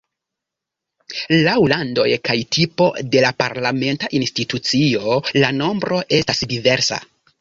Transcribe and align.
Laŭ 1.47 1.57
landoj 1.73 2.05
kaj 2.29 2.37
tipo 2.57 2.87
de 3.17 3.21
parlamenta 3.43 4.09
institucio 4.21 5.19
la 5.45 5.53
nombro 5.61 6.01
estas 6.23 6.43
diversa. 6.57 6.99